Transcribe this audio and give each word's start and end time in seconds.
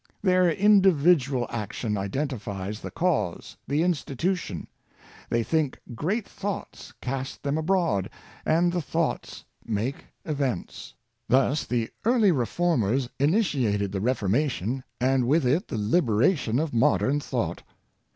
Their 0.23 0.49
individual 0.51 1.45
action 1.51 1.95
identifies 1.95 2.79
the 2.79 2.89
cause— 2.89 3.55
the 3.67 3.83
institution. 3.83 4.65
They 5.29 5.43
think 5.43 5.79
great 5.93 6.27
thoughts, 6.27 6.91
cast 7.01 7.43
them 7.43 7.55
abroad, 7.55 8.09
and 8.43 8.73
the 8.73 8.81
thoughts 8.81 9.45
make 9.63 10.05
events. 10.25 10.95
Thus 11.29 11.67
the 11.67 11.91
early 12.03 12.31
Reformers 12.31 13.09
initiated 13.19 13.91
the 13.91 14.01
Ref 14.01 14.21
ormation, 14.21 14.81
and 14.99 15.27
with 15.27 15.45
it 15.45 15.67
the 15.67 15.77
liberation 15.77 16.57
of 16.57 16.73
modern 16.73 17.19
thought. 17.19 17.61